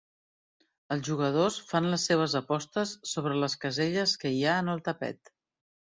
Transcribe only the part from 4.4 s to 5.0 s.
hi ha en el